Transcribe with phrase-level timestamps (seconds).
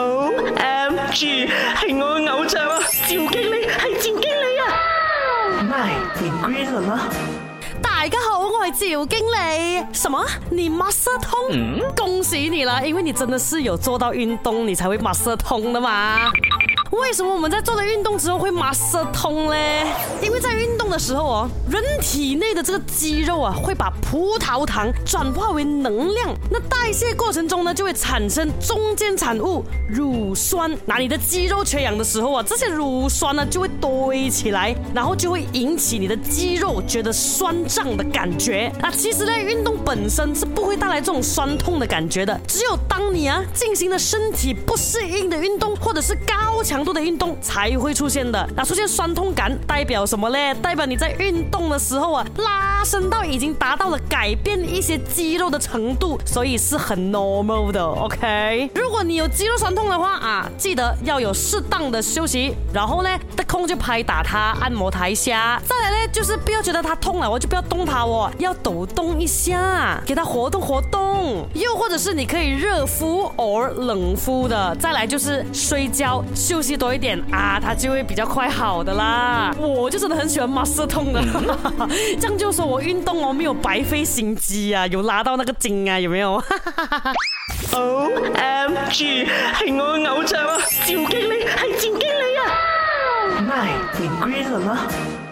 [0.00, 2.78] O M G，系我嘅偶像啊！
[2.86, 7.00] 赵经理系赵经理啊！My，你 Green 吗？
[7.82, 9.84] 大家好，我系赵经理。
[9.92, 10.24] 什么？
[10.52, 11.80] 你马塞通？
[11.96, 16.30] 恭喜你啦，因为你真的是有做到运动，你才会马塞通的嘛。
[16.92, 19.84] 为什么我们在做了运动之后会马塞通咧？
[20.22, 20.87] 因为在运动。
[20.98, 26.34] 时候哦，人体内的这个肌肉啊，会把葡萄糖转化为能量。
[26.50, 30.74] 那代谢过程中呢，就会产生中间产物乳酸。
[30.84, 38.72] 那你的肌肉缺氧的时候啊，这些乳酸呢就会堆起来，然后就会引起你的肌肉觉得酸胀的感觉。
[38.80, 42.38] 那其实呢，运动本身是不会带来这种酸痛的感觉的。
[42.48, 48.48] 只有当你啊进行了身体不适应的运动，或者是高强度的运动才会出现的。
[48.56, 50.38] 那出现酸痛感代表什么呢？
[50.60, 58.70] 代表你在运动的时候啊，拉伸到已经达到了改变一些肌肉的程度，所以是很 normal 的，OK？
[58.74, 65.60] 如果你有肌肉酸痛的话啊，记得要有适当的休息，然后呢，得空就拍打它，按摩它一下。
[65.66, 71.46] 再来呢，就是不要觉得它痛了，我就不要动它哦，要抖动一下，给它活动活动。
[71.52, 74.74] 又或者是你可以热敷 or 冷敷的。
[74.76, 79.54] 再来就是睡觉休息多一点啊，它就会比较快好的啦。
[79.60, 80.77] 我就真的很喜欢 muscle。
[80.80, 81.20] 是痛的，
[82.20, 86.40] 这样就说我运动哦，没有白费心机啊，有拉到那个筋啊，有没有？
[87.74, 89.26] O M G，
[89.56, 92.44] 系我偶像啊，赵经理，系赵经理啊。
[93.44, 93.68] My
[94.22, 95.26] green 了吗？